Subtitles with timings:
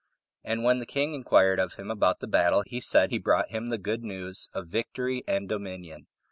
[0.43, 3.69] And when the king inquired of him about the battle, he said he brought him
[3.69, 6.07] the good news of victory and dominion.